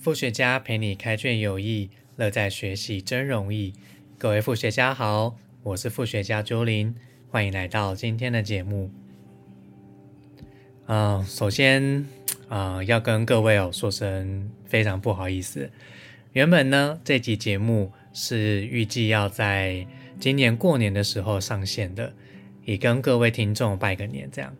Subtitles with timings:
[0.00, 3.74] 副学家陪你开卷有益，乐在学习真容易。
[4.16, 6.94] 各位副学家好，我是副学家周林，
[7.28, 8.90] 欢迎来到今天的节目。
[10.86, 12.06] 嗯，首先
[12.48, 15.70] 啊，要跟各位哦说声非常不好意思。
[16.32, 19.86] 原本呢，这集节目是预计要在
[20.18, 22.14] 今年过年的时候上线的，
[22.64, 24.56] 以跟各位听众拜个年这样。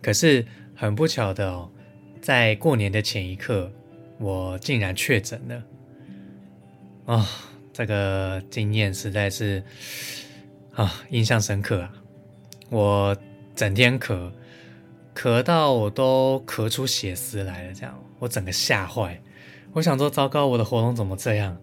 [0.00, 1.70] 可是很不巧的哦，
[2.22, 3.70] 在过年的前一刻。
[4.18, 5.62] 我竟然确诊了
[7.06, 7.28] 啊！
[7.72, 9.62] 这个经验实在是
[10.74, 11.92] 啊，印象深刻啊！
[12.70, 13.16] 我
[13.54, 14.32] 整天咳，
[15.14, 19.22] 咳到我都咳出血丝来了，这样我整个吓坏。
[19.72, 21.56] 我想说，糟糕，我的喉咙怎么这样？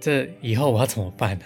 [0.00, 1.44] 这以后我要怎么办呢？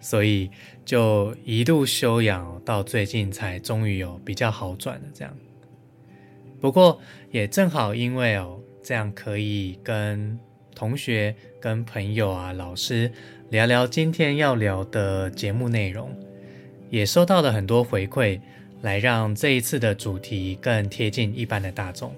[0.00, 0.48] 所以
[0.84, 5.36] 就一路休养，到最近才终于有比较好转的这样。
[6.60, 7.00] 不过
[7.32, 8.60] 也正好因为哦。
[8.88, 10.38] 这样可以跟
[10.74, 13.12] 同学、跟朋友啊、老师
[13.50, 16.10] 聊聊今天要聊的节目内容，
[16.88, 18.40] 也收到了很多回馈，
[18.80, 22.16] 来让这一次的主题更贴近一般的大众。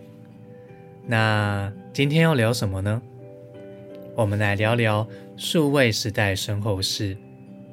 [1.09, 3.03] 那今天要聊什么呢？
[4.15, 5.05] 我们来聊聊
[5.37, 7.17] 数位时代身后事，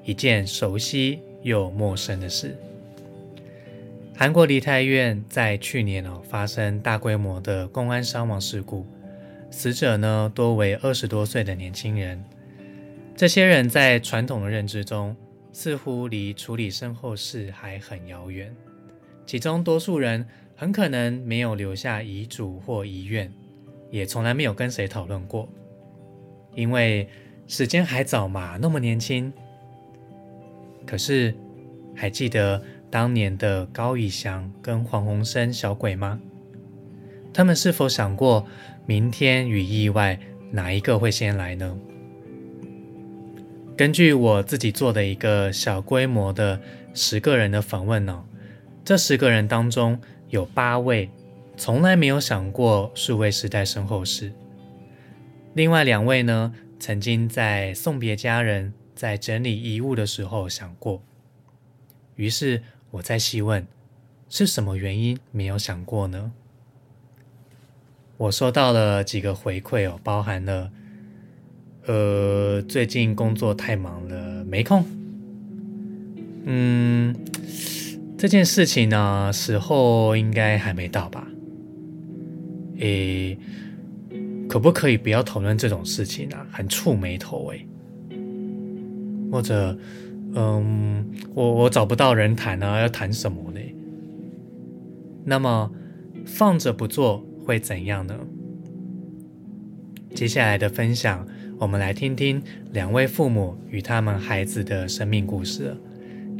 [0.05, 2.57] 一件熟悉又陌生的事。
[4.19, 8.83] 韩国梨泰院在去年哦发生大规模的公安伤亡事故，
[9.51, 12.25] 死者呢多为二十多岁的年轻人。
[13.15, 15.15] 这些人在传统的认知中，
[15.51, 18.51] 似乎离处理身后事还很遥远。
[19.27, 23.31] 其中多数人很可能没有留下遗嘱或遗愿，
[23.91, 25.47] 也从来没有跟谁讨论过，
[26.55, 27.07] 因为
[27.45, 29.31] 时间还早嘛，那么年轻。
[30.87, 31.35] 可是
[31.95, 32.59] 还记得。
[32.89, 36.21] 当年的高以翔跟黄鸿升小鬼吗？
[37.33, 38.47] 他们是否想过
[38.85, 40.17] 明天与意外
[40.51, 41.77] 哪一个会先来呢？
[43.75, 46.59] 根据我自己做的一个小规模的
[46.93, 48.23] 十个人的访问呢，
[48.85, 51.09] 这十个人当中有八位
[51.57, 54.31] 从来没有想过数位时代身后事，
[55.53, 61.03] 另外两位呢，曾经在送别家人、在整理遗物的时候想过，
[62.15, 62.63] 于是。
[62.91, 63.67] 我再细问，
[64.29, 66.31] 是什么原因没有想过呢？
[68.15, 70.71] 我收到了几个回馈哦，包含了，
[71.85, 74.85] 呃，最近工作太忙了，没空。
[76.45, 77.13] 嗯，
[78.17, 81.27] 这件事情呢，时候应该还没到吧？
[82.79, 83.37] 诶，
[84.47, 86.47] 可不可以不要讨论这种事情啊？
[86.51, 87.67] 很触眉头诶，
[89.29, 89.77] 或者。
[90.35, 93.59] 嗯，我我找不到人谈啊，要谈什么呢？
[95.25, 95.71] 那么
[96.25, 98.17] 放着不做会怎样呢？
[100.13, 101.27] 接下来的分享，
[101.59, 105.75] 我们来听听两位父母与他们孩子的生命故事。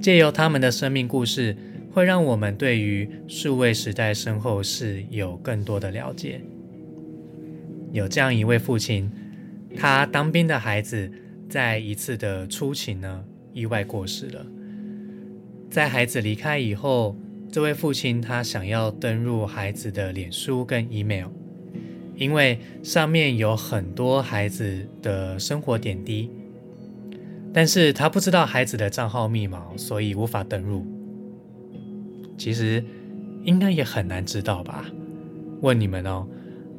[0.01, 1.55] 借由他们的生命故事，
[1.91, 6.41] 会让我们对于数位时代身后事有更多的了解。
[7.91, 9.11] 有这样一位父亲，
[9.75, 11.11] 他当兵的孩子
[11.49, 13.23] 在一次的出勤呢。
[13.57, 14.45] 意外过世了。
[15.69, 17.17] 在孩子离开以后，
[17.51, 21.27] 这位父亲他想要登入孩子的脸书跟 email，
[22.15, 26.29] 因为上面有很多孩子的生活点滴，
[27.51, 30.85] 但是他不知道孩子的账号密码，所以无法登入。
[32.37, 32.83] 其实
[33.43, 34.85] 应该也很难知道吧？
[35.61, 36.27] 问你们哦，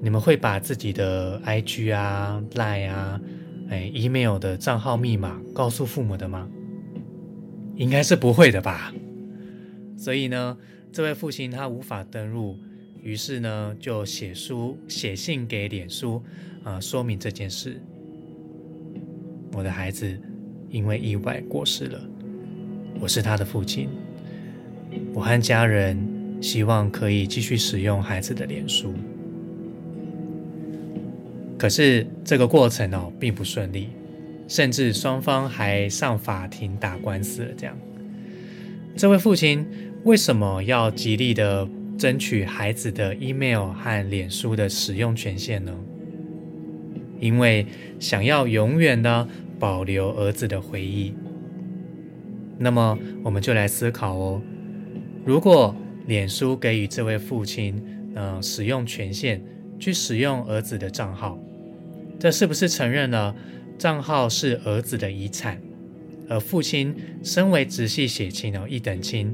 [0.00, 3.20] 你们会把自己的 IG 啊、Line 啊、
[3.68, 6.48] 哎 email 的账号密码告诉父母的吗？
[7.78, 8.92] 应该是不会的吧，
[9.96, 10.58] 所以呢，
[10.92, 12.58] 这位父亲他无法登录，
[13.00, 16.20] 于是呢就写书写信给脸书
[16.64, 17.80] 啊，说明这件事。
[19.52, 20.20] 我的孩子
[20.68, 22.00] 因为意外过世了，
[23.00, 23.88] 我是他的父亲，
[25.14, 25.96] 我和家人
[26.42, 28.92] 希望可以继续使用孩子的脸书，
[31.56, 33.90] 可是这个过程哦并不顺利。
[34.48, 37.48] 甚至双方还上法庭打官司了。
[37.56, 37.78] 这样，
[38.96, 39.64] 这位父亲
[40.02, 45.72] 为什么要极力的争取孩子的 email 和脸书的使用权限呢？
[47.20, 47.66] 因为
[47.98, 49.28] 想要永远的
[49.58, 51.14] 保留儿子的回忆。
[52.58, 54.40] 那么，我们就来思考哦：
[55.24, 55.74] 如果
[56.06, 57.82] 脸书给予这位父亲
[58.14, 59.42] 呃使用权限，
[59.78, 61.38] 去使用儿子的账号，
[62.18, 63.34] 这是不是承认了？
[63.78, 65.60] 账号是儿子的遗产，
[66.28, 69.32] 而父亲身为直系血亲哦一等亲，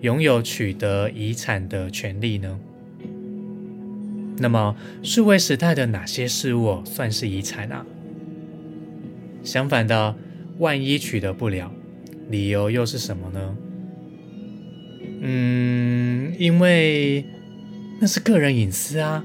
[0.00, 2.58] 拥有取得遗产的权利呢？
[4.38, 7.86] 那么数位时代的哪些事物算是遗产啊？
[9.44, 10.16] 相反的，
[10.58, 11.72] 万一取得不了，
[12.28, 13.56] 理由又是什么呢？
[15.20, 17.24] 嗯，因为
[18.00, 19.24] 那是个人隐私啊，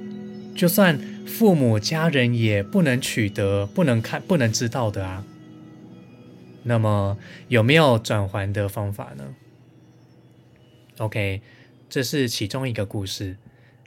[0.56, 5.26] 就算父母家人也不能取得、不能看、不能知道的啊。
[6.64, 7.18] 那么
[7.48, 9.34] 有没有转还的方法呢
[10.98, 11.42] ？OK，
[11.90, 13.38] 这是其中一个故事。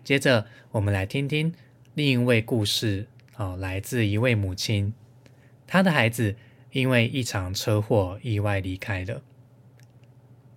[0.02, 1.54] 接着我们来听听
[1.94, 3.06] 另一位故事
[3.36, 4.92] 啊，来自一位母亲，
[5.66, 6.34] 她的孩子
[6.72, 9.22] 因为一场车祸意外离开了。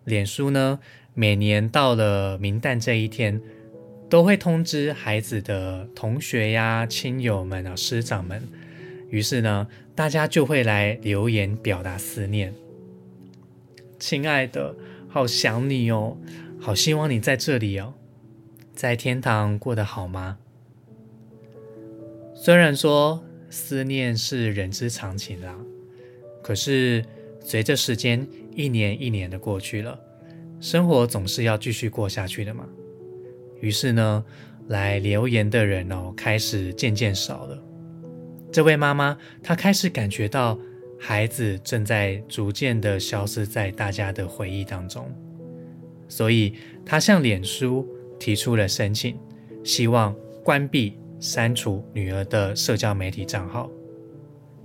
[0.03, 0.80] 脸书呢，
[1.13, 3.39] 每年到了明旦这一天，
[4.09, 8.42] 都会通知孩子的同学呀、亲友们啊、师长们。
[9.09, 12.54] 于是呢，大家就会来留言表达思念。
[14.00, 14.75] 亲爱的，
[15.07, 16.18] 好想你哦，
[16.59, 17.94] 好希望你在这里哦，
[18.74, 20.38] 在天堂过得好吗？
[22.36, 25.57] 虽然说思念是人之常情啦，
[26.44, 27.03] 可是
[27.42, 30.00] 随着时间一年一年的过去了，
[30.60, 32.68] 生活总是要继续过下去的嘛。
[33.59, 34.24] 于是呢，
[34.68, 37.63] 来留言的人哦，开始渐渐少了。
[38.51, 40.57] 这位妈妈，她开始感觉到
[41.00, 45.13] 孩子正在逐渐的消失在大家的回忆当中，
[46.07, 46.54] 所以
[46.86, 47.88] 她向脸书
[48.19, 49.18] 提出了申请，
[49.63, 53.69] 希望关闭、删除女儿的社交媒体账号。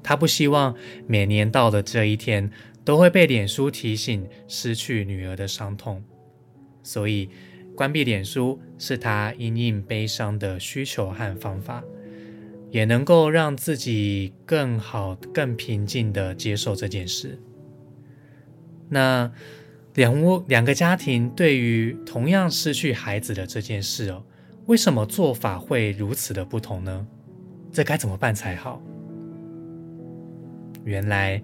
[0.02, 0.74] 她不希望
[1.06, 2.50] 每年到的这一天
[2.84, 6.02] 都会被脸书提醒失去女儿的伤痛，
[6.82, 7.28] 所以
[7.76, 11.82] 关闭脸书是她因应悲伤的需求和方法。
[12.70, 17.38] 也能够让自己更好、更平静的接受这件事。
[18.88, 19.30] 那
[19.92, 24.24] 两屋两个家庭对于同样失去孩子的这件事哦，
[24.64, 27.06] 为什么做法会如此的不同呢？
[27.70, 28.82] 这该怎么办才好？
[30.82, 31.42] 原来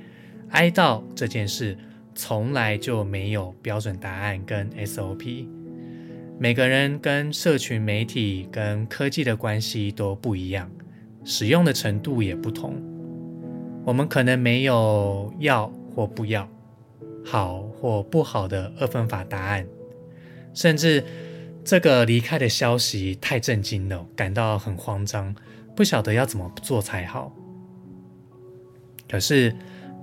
[0.49, 1.77] 哀悼这件事
[2.15, 5.47] 从来就没有标准答案跟 SOP，
[6.41, 10.71] 每个人跟社群媒体跟科技的关系都不一样。
[11.25, 12.75] 使用的程度也不同，
[13.85, 16.49] 我们可能没有要或不要、
[17.23, 19.67] 好或不好的二分法答案，
[20.55, 21.05] 甚至
[21.65, 25.35] 这个离开的消息太震惊了，感到很慌张，
[25.77, 27.35] 不晓得要怎么做才好。
[29.11, 29.55] 可是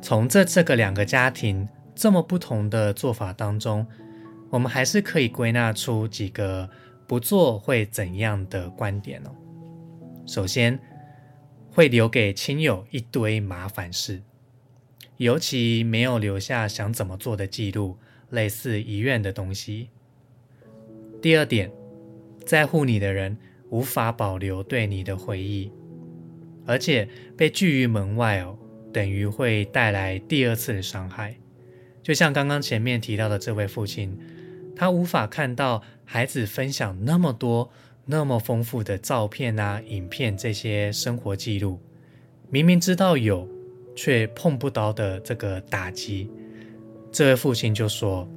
[0.02, 3.88] 从这这个两个家庭这么不同的做法当中，
[4.50, 6.70] 我们还是可以归纳出几个
[7.08, 9.32] 不做会怎样的观点哦。
[10.26, 10.80] 首先。
[11.76, 14.24] 会留给亲友一堆麻烦事，
[15.18, 17.98] 尤其没有留下想怎么做的记录，
[18.30, 19.90] 类似遗愿的东西。
[21.22, 21.70] 第二点，
[22.46, 23.38] 在乎你的人
[23.72, 25.70] 无法保留对你的回忆，
[26.66, 28.58] 而且被拒于门外哦，
[28.94, 31.36] 等于会带来第二次的伤害。
[32.06, 34.16] 就像刚刚前面提到的这位父亲，
[34.76, 37.72] 他无法看到孩子分享那么多。
[38.06, 41.80] 那么丰富的照片啊、影片这些生活记录，
[42.52, 43.50] 明明知道有，
[43.96, 46.30] 却碰不到的这个打击，
[47.12, 48.30] 这位父亲就说：“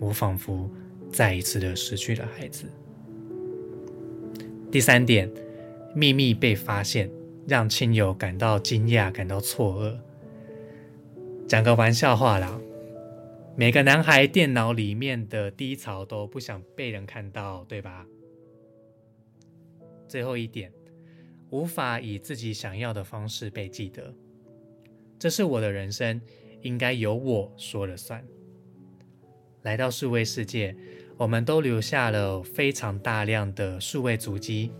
[0.00, 0.70] 我仿佛
[1.12, 2.64] 再一次的失去了孩子。”
[4.72, 5.30] 第三点，
[5.94, 7.10] 秘密被发现，
[7.46, 9.94] 让亲友感到惊讶、感到错愕。
[11.46, 12.58] 讲个玩笑话啦，
[13.54, 18.06] 每个男孩电脑里面的低潮都不想被人看到，对吧？
[20.08, 20.72] 最后一点，
[21.50, 24.14] 无法以自己想要的方式被记得。
[25.18, 26.20] 这是我的人生，
[26.62, 28.24] 应该由我说了算。
[29.62, 30.74] 来到数位世界，
[31.18, 34.72] 我们都留下了非常大量的数位足迹，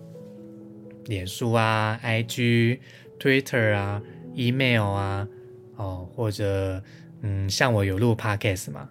[1.04, 2.80] 脸书啊、IG、
[3.18, 4.02] Twitter 啊、
[4.34, 5.28] Email 啊，
[5.76, 6.82] 哦，或者
[7.22, 8.88] 嗯，像我有录 Podcast 嘛，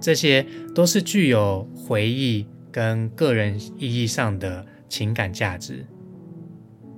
[0.00, 4.66] 这些都是具有回忆跟个人意义上的。
[4.86, 5.84] 情感价值，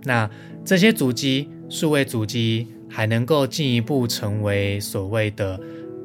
[0.03, 0.29] 那
[0.67, 5.59] 这些主机，数位主机还能够进一步成为所谓的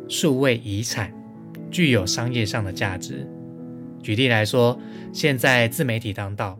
[0.07, 1.11] 数位遗产，
[1.69, 3.27] 具有商业上的价值。
[4.01, 4.79] 举例来说，
[5.11, 6.57] 现在自媒体当道，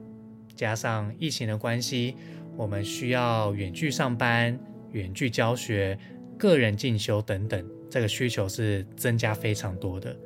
[0.54, 2.16] 加上疫情的关系，
[2.58, 4.60] 我们需要远距上班、
[4.92, 5.98] 远距教学、
[6.42, 10.18] 个人进修等等，这个需求是增加非常多的。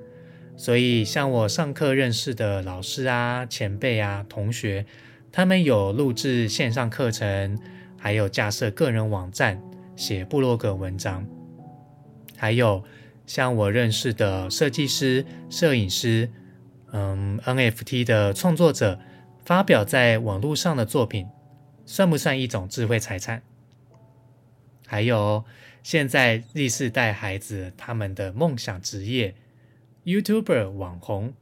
[0.55, 4.86] 所以，像我上课认识的老师啊、前辈啊、同学，
[5.29, 7.60] 他们有录制线上课程，
[7.98, 9.62] 还有架设个人网站、
[9.98, 11.27] 写部落格文章，
[12.38, 12.81] 还有
[13.25, 16.29] 像我认识的设计师、摄影师，
[16.93, 18.98] 嗯，NFT 的创作者、
[19.43, 21.27] 发表在网络上的作品，
[21.86, 23.43] 算不算一种智慧财产？
[24.86, 25.44] 还有，
[25.82, 29.36] 现在 Z 世代孩子他们的梦想职业
[30.06, 31.34] ，YouTuber 网红，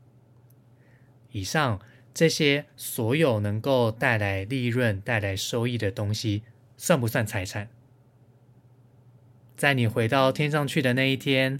[1.31, 1.79] 以上
[2.13, 6.43] 这些所有能够带来利润、带来收益的东西，
[6.77, 7.69] 算不算财产？
[9.57, 11.59] 在你回到天上去的那一天，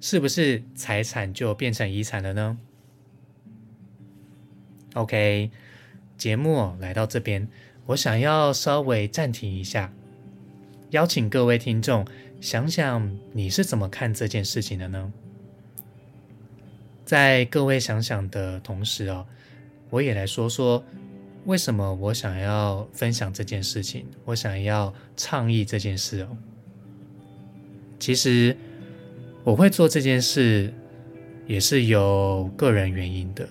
[0.00, 2.58] 是不是财产就变成遗产了呢
[4.94, 5.50] ？OK，
[6.16, 7.48] 节目来到这边，
[7.86, 9.92] 我想要稍微暂停一下。
[10.90, 12.04] 邀请各位听众
[12.40, 15.12] 想想，你是怎么看这件事情的呢？
[17.04, 19.24] 在各位想想的同时哦，
[19.88, 20.82] 我也来说说
[21.44, 26.36] 为什么我想要分享这件事情，我想要倡议这件事哦。
[28.00, 28.56] 其实
[29.44, 30.74] 我会做这件事，
[31.46, 33.48] 也是有个人原因的，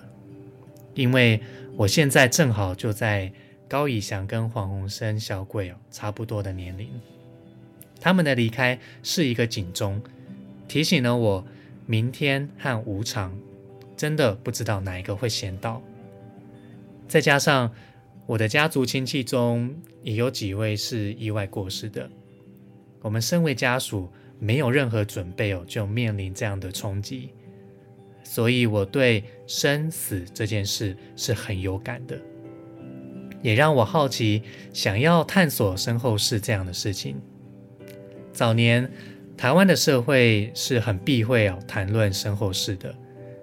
[0.94, 1.40] 因为
[1.74, 3.32] 我现在正好就在
[3.66, 6.90] 高以翔跟黄鸿升小鬼哦差不多的年龄。
[8.00, 10.02] 他们的离开是一个警钟，
[10.66, 11.46] 提醒了我
[11.86, 13.36] 明天和无常，
[13.96, 15.82] 真的不知道哪一个会先到。
[17.06, 17.70] 再加上
[18.26, 22.08] 我的家族亲戚中也有几位是意外过世的，
[23.02, 27.30] 我们身为家属没有任何准备哦，就面临这样的冲击，
[28.22, 32.18] 所以我对生死这件事是很有感的，
[33.42, 34.42] 也让我好奇，
[34.72, 37.20] 想要探索身后事这样的事情。
[38.32, 38.90] 早年
[39.36, 42.94] 台湾的社会是很避讳哦谈论身后事的，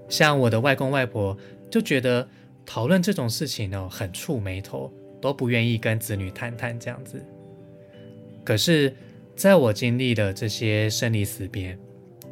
[0.07, 1.37] 像我的外公外婆
[1.69, 2.27] 就觉得
[2.65, 4.91] 讨论这种事情哦很触眉头，
[5.21, 7.23] 都不愿意跟子女谈谈这样子。
[8.43, 8.95] 可是，
[9.35, 11.77] 在我经历的这些生离死别，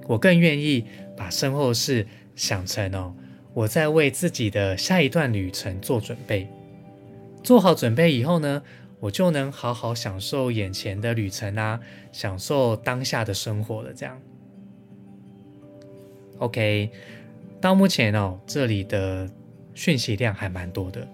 [0.08, 0.86] 我更愿意
[1.18, 3.14] 把身后事想成哦
[3.54, 6.48] 我在为自己的下一段旅程做准备，
[7.44, 8.64] 做好准备以后呢。
[9.06, 11.80] 我就能好好享受眼前的旅程啊，
[12.12, 13.94] 享受当下的生活了。
[13.94, 14.20] 这样
[16.40, 16.90] ，OK。
[17.62, 19.30] 到目前哦，这里的
[19.76, 21.08] 讯息量还蛮多的。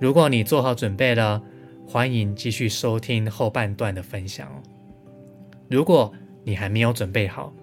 [0.00, 1.40] 如果你做好准备了，
[1.86, 4.60] 欢迎继续收听后半段的分享哦。
[5.70, 7.54] 如果你还没有准备好，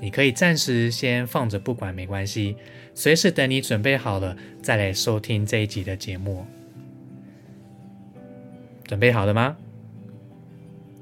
[0.00, 2.56] 你可以暂时先放着不管，没关系。
[2.92, 6.44] 随时等你准备好了，再来收听这一集的节目。
[8.86, 9.56] 准备好了吗？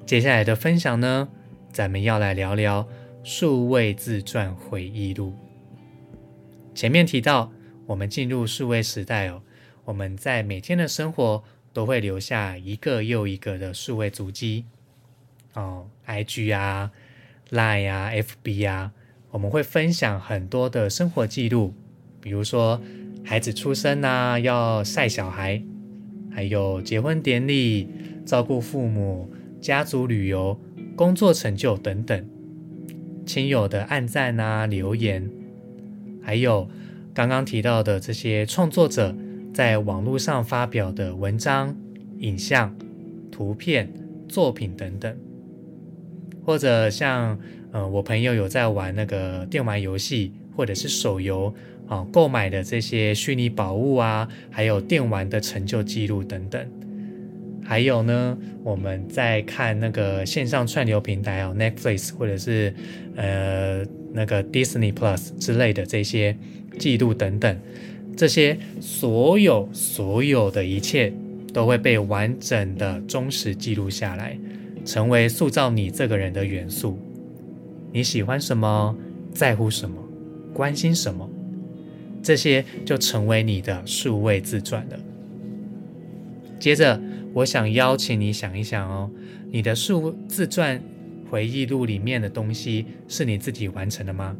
[0.07, 1.29] 接下来的分享呢，
[1.73, 2.89] 咱们要来聊聊
[3.23, 5.35] 数位自传回忆录。
[6.75, 7.53] 前面提到，
[7.87, 9.43] 我们进入数位时代哦，
[9.85, 14.65] 我们在每天的生活都会留下一个又一个的数位足迹
[15.55, 16.91] 哦，IG 啊、
[17.51, 18.93] Line 啊、FB 啊，
[19.31, 21.75] 我们会分享很多的生活记录，
[22.21, 22.81] 比如说
[23.25, 25.63] 孩子出生啊，要晒小孩。
[26.33, 27.89] 还有结婚典礼、
[28.25, 30.59] 照顾父母、家族旅游、
[30.97, 32.27] 工作成就等等，
[33.27, 35.29] 亲友的暗赞啊、留言，
[36.23, 36.69] 还有
[37.15, 39.15] 刚刚提到的这些创作者
[39.53, 41.77] 在网络上发表的文章、
[42.19, 42.75] 影像、
[43.31, 43.93] 图片、
[44.29, 45.17] 作品等等，
[46.45, 47.39] 或者像
[47.71, 51.55] 呃，我朋友有在玩那个电玩游戏或者是手游。
[51.89, 56.67] 啊，购买的这些虚拟宝物啊，还有电玩的成就记录等等，
[57.63, 62.73] 还有呢，我们在看那个线上串流平台哦，Netflix 或者是
[63.15, 66.35] 呃那个 Disney Plus 之类的这些
[66.79, 67.59] 记录等等，
[68.17, 71.13] 这些所有所有的一切
[71.53, 74.39] 都会被完整的忠实记录下来，
[74.87, 76.99] 成为塑造你这个人的元素。
[77.93, 78.97] 你喜欢什么？
[79.35, 80.02] 在乎什么？
[80.53, 81.29] 关心什么？
[82.23, 84.99] 这些就成为你的数位自传了。
[86.61, 87.01] 接着，
[87.33, 89.11] 我想邀请你想一想哦，
[89.51, 90.81] 你的数自传
[91.29, 94.37] 回忆录里面的东西是你自己完成的吗？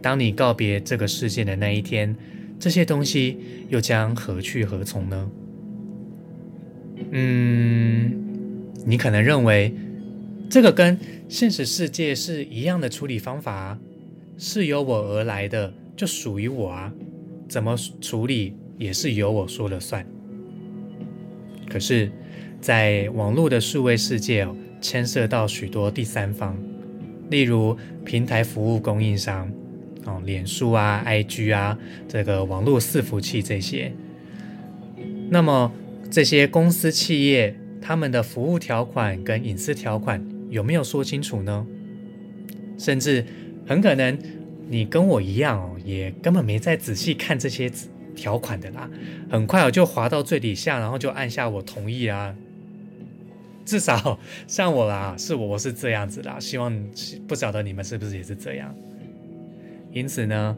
[0.00, 2.14] 当你告别这个世界的那一天，
[2.60, 5.30] 这些东西又将何去何从呢？
[7.10, 8.12] 嗯，
[8.84, 9.74] 你可能认为
[10.48, 10.96] 这个跟
[11.28, 13.76] 现实世界是一样的处理方法，
[14.38, 15.72] 是由我而来的。
[15.96, 16.92] 就属于我啊，
[17.48, 20.06] 怎么处理也是由我说了算。
[21.70, 22.12] 可是，
[22.60, 26.54] 在网络的数位世界哦，牵涉到许多第三方，
[27.30, 27.74] 例如
[28.04, 29.50] 平台服务供应商
[30.04, 33.90] 哦，脸书啊、IG 啊，这个网络伺服器这些。
[35.30, 35.72] 那么
[36.10, 41.66] 这些公司企业他们的服务条款跟隐私条款有没有说清楚呢？
[42.76, 43.24] 甚至
[43.66, 44.18] 很可能。
[44.68, 47.70] 你跟我一样哦，也根本没再仔细看这些
[48.16, 48.90] 条款的啦，
[49.30, 52.34] 很快我就滑到最底下，然后就按下我同意啊。
[53.64, 54.18] 至少
[54.48, 56.76] 像我啦，是我我是这样子啦，希望
[57.28, 58.74] 不晓得你们是不是也是这样。
[59.92, 60.56] 因此呢，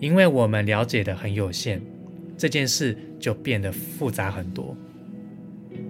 [0.00, 1.80] 因为我们了解的很有限，
[2.36, 4.76] 这件事就变得复杂很多。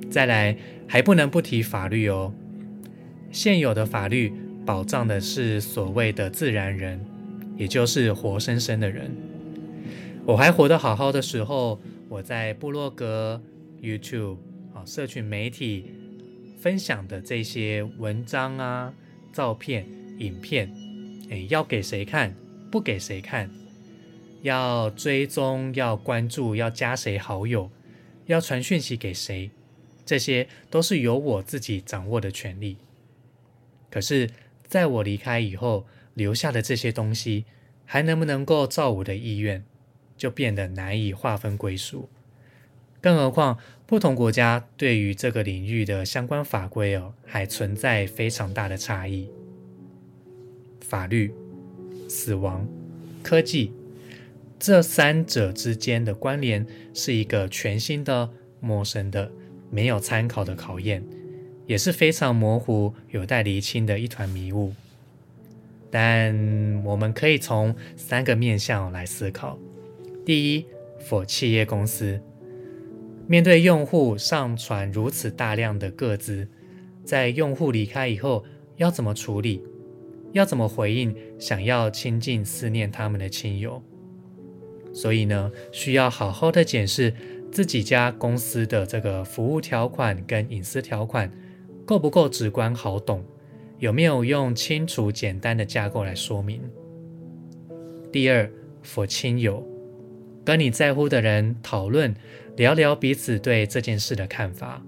[0.08, 2.32] 再来，还不能不提法律哦。
[3.32, 4.32] 现有的法律
[4.64, 7.04] 保障的是所谓的自然人，
[7.56, 9.10] 也就是活生生的人。
[10.26, 13.40] 我还活得好好的时候，我在部落格、
[13.82, 14.36] YouTube
[14.74, 15.92] 啊、社群媒体
[16.60, 18.92] 分享的这些文章啊、
[19.32, 19.86] 照片、
[20.18, 20.72] 影片，
[21.30, 22.34] 诶，要给谁看，
[22.70, 23.50] 不给谁看，
[24.42, 27.70] 要追踪、要关注、要加谁好友，
[28.26, 29.50] 要传讯息给谁，
[30.04, 32.76] 这些都是由我自己掌握的权利。
[33.90, 34.28] 可是，
[34.70, 35.84] 在我离开以后，
[36.14, 37.44] 留下的这些东西，
[37.84, 39.64] 还能不能够照我的意愿？
[40.16, 42.08] 就变得难以划分归属，
[43.00, 49.28] 更何况不同国家对于这个领域的相关法规哦，还存在非常大的差异。
[50.82, 51.34] 法律、
[52.06, 52.68] 死亡、
[53.22, 53.72] 科技
[54.58, 59.32] 这三者之间的关联，是一个全新的、陌生的、
[59.70, 61.02] 没有参考的考验，
[61.70, 64.74] 也是非常模糊、有待厘清的一团迷雾。
[65.88, 66.34] 但
[66.84, 69.56] 我们可以从三个面向来思考。
[70.26, 70.66] 第一
[71.00, 72.20] ，for 企业公司
[73.28, 76.48] 面对用户上传如此大量的个资，
[77.04, 79.62] 在用户离开以后要怎么处理？
[80.32, 83.80] 要怎么回应想要亲近思念他们的亲友？
[84.92, 87.14] 所以呢，需要好好的检视
[87.52, 91.30] 自己家公司的这个服务条款跟隐私条款
[91.90, 93.24] 够不够直观好懂，
[93.80, 96.60] 有没有用清楚简单的架构来说明？
[98.12, 98.48] 第二
[98.84, 99.66] ，for 亲友。
[100.44, 102.14] 跟你在乎的人讨论，
[102.56, 104.80] 聊聊彼此对这件事的看法，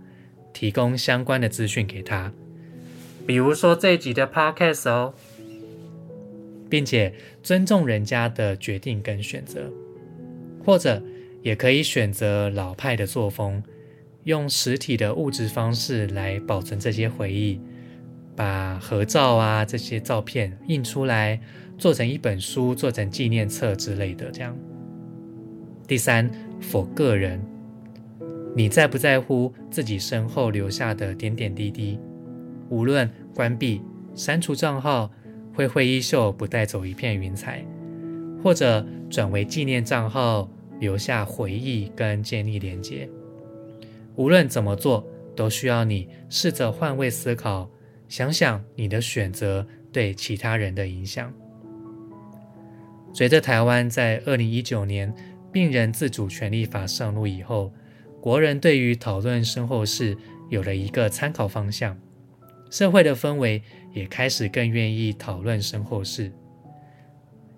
[0.53, 2.33] 提供相关的资讯给他，
[3.27, 5.13] 比如说这一集的 podcast 哦，
[6.71, 9.69] 并且尊重人家的决定跟选择，
[10.65, 11.03] 或者
[11.43, 13.61] 也可以选择老派的作风，
[14.25, 17.61] 用实体的物质方式来保存这些回忆，
[18.37, 21.41] 把合照啊这些照片印出来，
[21.77, 24.57] 做成一本书，做成纪念册之类的，这样。
[25.89, 26.31] 第三，
[26.61, 27.45] 否个人，
[28.55, 31.99] 你在不在乎自己身后留下的点点滴滴？
[32.69, 33.83] 无论关闭、
[34.15, 35.11] 删除账号，
[35.53, 37.67] 挥挥衣袖不带走一片云彩，
[38.43, 43.09] 或者转为纪念账号，留下回忆跟建立连接。
[44.17, 47.71] 无论怎么做，都需要你试着换位思考，
[48.09, 51.33] 想想你的选择对其他人的影响。
[53.13, 55.15] 随着台湾在二零一九年。
[55.53, 57.71] 病人自主权利法上路以后，
[58.23, 60.17] 国人对于讨论身后事
[60.49, 62.01] 有了一个参考方向，
[62.71, 66.33] 社会的氛围也开始更愿意讨论身后事。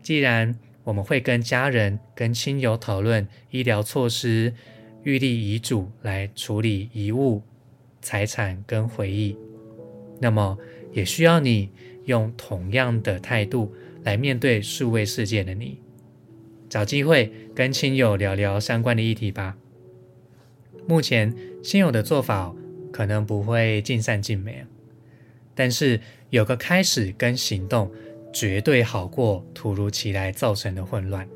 [0.02, 4.52] 既然我们会跟家人、跟亲友讨论医疗措施、
[5.04, 7.42] 预立遗嘱来处理遗物、
[8.02, 9.36] 财产跟回忆，
[10.20, 10.58] 那么
[10.92, 11.70] 也需要你
[12.06, 15.78] 用同样的态度来面对数位世界的你。
[16.68, 19.56] 找机会跟亲友聊聊相关的议题吧。
[20.88, 22.54] 目前亲友的做法
[22.90, 24.66] 可能不会尽善尽美，
[25.54, 27.90] 但是有个开始跟行动，
[28.32, 31.28] 绝对好过突如其来造成的混乱。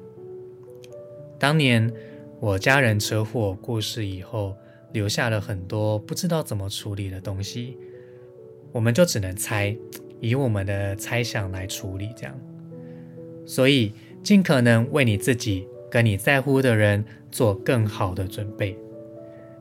[1.38, 1.92] 当年
[2.40, 4.56] 我家人车祸过世以后，
[4.92, 7.76] 留下了很多不知道怎么处理的东西，
[8.72, 9.76] 我们就只能猜，
[10.20, 12.38] 以我们的猜想来处理，这样。
[13.46, 13.92] 所以。
[14.20, 18.76] 尽可能为你自己跟你在乎的人做更好的准备，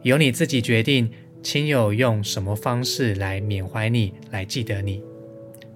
[0.01, 1.09] 由你自己决定
[1.43, 5.01] 亲友用什么方式来缅怀你、来记得你，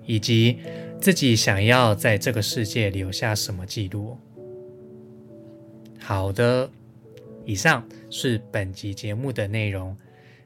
[0.06, 0.58] 以及
[1.00, 4.18] 自己想要在这个世界留下什么记录。
[6.00, 6.70] 好的，
[7.46, 9.96] 以上是本集节目的内容。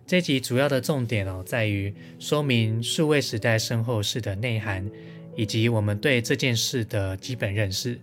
[0.08, 4.89] 这集主要的重点哦，在于说明数位时代身后事的内涵，
[5.36, 7.99] 以及我们对这件事的基本认识。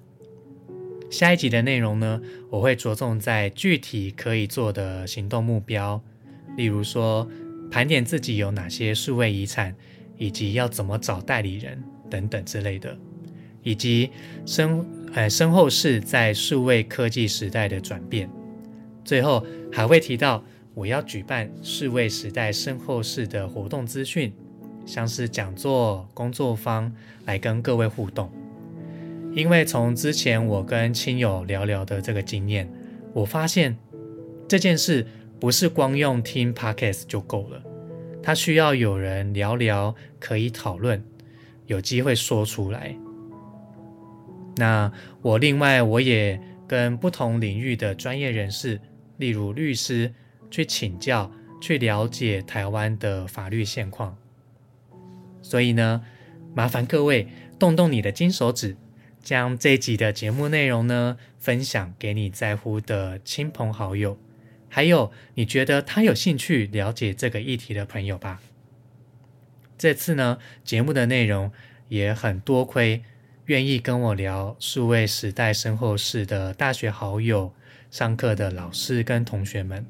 [1.10, 6.02] 下一集的内容呢，我会着重在具体可以做的行动目标，
[6.56, 7.28] 例如说
[7.70, 9.74] 盘点自己有哪些数位遗产，
[10.18, 12.98] 以及要怎么找代理人等等之类的，
[13.62, 14.10] 以及
[14.44, 18.28] 身呃身后事在数位科技时代的转变。
[19.04, 20.42] 最后还会提到
[20.74, 24.32] 我要举办数位时代身后事的活动资讯，
[24.86, 26.92] 像是讲座、工作坊，
[27.26, 28.30] 来跟各位互动。
[29.34, 32.70] 因为从之前我跟亲友聊聊的这个经验，
[33.14, 33.76] 我发现
[34.46, 35.06] 这件事
[35.40, 37.62] 不是光用听 podcast 就够了，
[38.22, 41.02] 它需要有人聊聊，可以讨论，
[41.66, 42.94] 有机会说出来。
[44.56, 46.38] 那我另外我也
[46.68, 48.78] 跟不同领域的专业人士，
[49.22, 50.12] 例如律师，
[50.50, 51.30] 去请教，
[51.60, 54.18] 去了解台湾的法律现况。
[55.40, 56.02] 所以呢，
[56.56, 58.76] 麻烦各位动动你的金手指。
[59.22, 64.18] 将这集的节目内容呢，分享给你在乎的亲朋好友，
[64.68, 68.42] 还有你觉得他有兴趣了解这个议题的朋友吧。
[69.78, 71.52] 这次呢，节目的内容
[71.86, 73.04] 也很多亏
[73.44, 77.54] 愿意跟我聊数位时代身后事的大学好友、
[77.92, 79.84] 上课的老师跟同学们，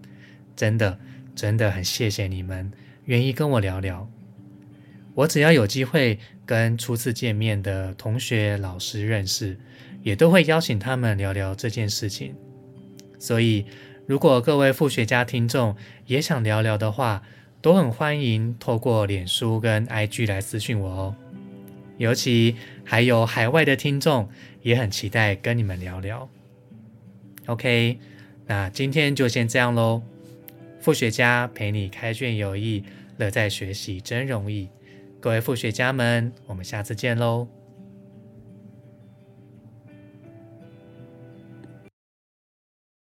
[0.57, 0.99] 真的
[1.37, 2.69] 真的很谢谢你们
[3.05, 4.11] 愿意跟我聊聊。
[5.15, 9.57] 我只要有机会跟初次见面的同学、老师认识，
[10.03, 12.35] 也都会邀请他们聊聊这件事情。
[13.21, 13.67] 所以，
[14.09, 17.23] 如果各位副学家听众也想聊聊的话，
[17.61, 21.17] 都很欢迎透过脸书跟 IG 来私讯我哦。
[21.99, 24.29] 尤其还有海外的听众，
[24.63, 26.29] 也很期待跟你们聊聊。
[27.47, 27.99] OK，
[28.47, 30.03] 那今天就先这样喽。
[30.81, 32.85] 副学家陪你开卷有益，
[33.19, 34.69] 乐在学习真容易。
[35.21, 37.62] 各位副学家们，我们下次见喽。